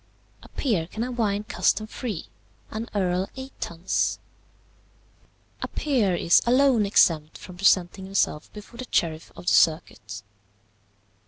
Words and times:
"A 0.41 0.49
peer 0.49 0.87
can 0.87 1.03
have 1.03 1.19
wine 1.19 1.43
custom 1.43 1.85
free; 1.85 2.25
an 2.71 2.89
earl 2.95 3.29
eight 3.37 3.53
tuns. 3.61 4.17
"A 5.61 5.67
peer 5.67 6.15
is 6.15 6.41
alone 6.47 6.87
exempt 6.87 7.37
from 7.37 7.55
presenting 7.57 8.05
himself 8.05 8.51
before 8.51 8.79
the 8.79 8.87
sheriff 8.89 9.31
of 9.35 9.45
the 9.45 9.51
circuit. 9.53 10.23